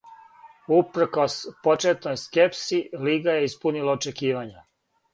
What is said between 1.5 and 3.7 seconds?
почетној скепси, лига је